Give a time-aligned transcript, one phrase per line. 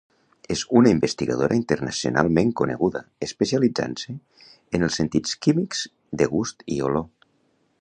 [0.53, 4.15] És una investigadora internacionalment coneguda especialitzant-se
[4.79, 5.85] en els sentits químics
[6.23, 7.07] de gust i olor.